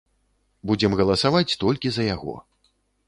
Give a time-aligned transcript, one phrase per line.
[0.71, 2.33] Будзем галасаваць толькі за яго.